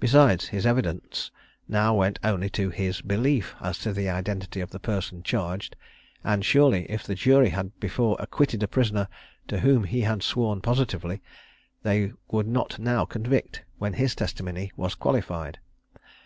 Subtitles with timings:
[0.00, 1.30] Besides, his evidence
[1.68, 5.76] now went only to his 'belief' as to the identity of the person charged:
[6.24, 9.08] and surely if the jury had before acquitted a prisoner
[9.48, 11.20] to whom he had sworn positively,
[11.82, 15.58] they would not now convict, when his testimony was qualified."